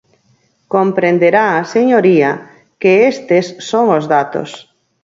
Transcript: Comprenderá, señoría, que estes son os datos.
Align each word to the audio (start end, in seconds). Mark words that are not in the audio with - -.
Comprenderá, 0.73 1.47
señoría, 1.75 2.31
que 2.81 2.91
estes 3.13 3.45
son 3.69 3.85
os 3.97 4.03
datos. 4.15 4.49